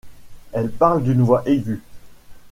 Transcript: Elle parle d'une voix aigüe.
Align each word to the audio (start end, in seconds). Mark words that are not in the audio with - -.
Elle 0.51 0.71
parle 0.71 1.03
d'une 1.03 1.21
voix 1.21 1.43
aigüe. 1.45 1.79